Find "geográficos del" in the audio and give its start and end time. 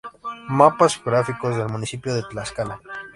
0.95-1.69